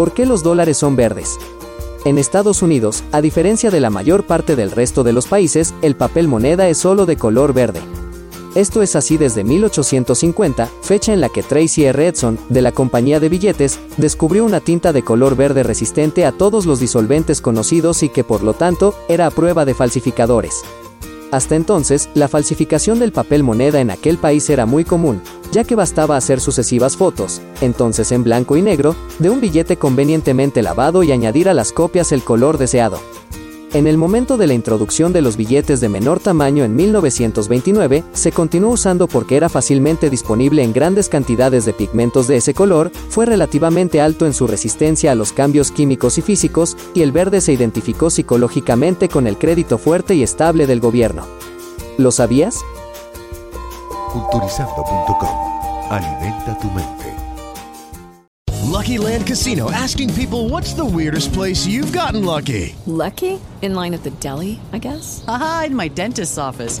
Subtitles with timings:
[0.00, 1.38] ¿Por qué los dólares son verdes?
[2.06, 5.94] En Estados Unidos, a diferencia de la mayor parte del resto de los países, el
[5.94, 7.82] papel moneda es solo de color verde.
[8.54, 12.06] Esto es así desde 1850, fecha en la que Tracy R.
[12.06, 16.64] Edson, de la compañía de billetes, descubrió una tinta de color verde resistente a todos
[16.64, 20.62] los disolventes conocidos y que por lo tanto era a prueba de falsificadores.
[21.30, 25.20] Hasta entonces, la falsificación del papel moneda en aquel país era muy común,
[25.52, 30.62] ya que bastaba hacer sucesivas fotos, entonces en blanco y negro, de un billete convenientemente
[30.62, 32.98] lavado y añadir a las copias el color deseado.
[33.72, 38.32] En el momento de la introducción de los billetes de menor tamaño en 1929, se
[38.32, 43.26] continuó usando porque era fácilmente disponible en grandes cantidades de pigmentos de ese color, fue
[43.26, 47.52] relativamente alto en su resistencia a los cambios químicos y físicos, y el verde se
[47.52, 51.24] identificó psicológicamente con el crédito fuerte y estable del gobierno.
[51.96, 52.64] ¿Lo sabías?
[54.12, 55.36] Culturizando.com.
[55.90, 57.14] Alimenta tu mente.
[58.66, 62.74] Lucky Land Casino asking people what's the weirdest place you've gotten lucky?
[62.86, 63.40] Lucky?
[63.62, 65.24] In line at the deli, I guess?
[65.28, 66.80] Aha, in my dentist's office.